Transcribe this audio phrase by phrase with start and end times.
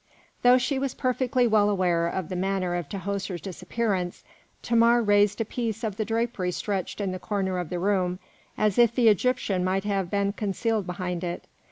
[0.41, 4.23] Though she was perfectly well aware of the manner of Tahoser's disappearance,
[4.63, 8.17] Thamar raised a piece of the drapery stretched in the corner of the room,
[8.57, 11.45] as if the Egyptian might have been concealed behind it.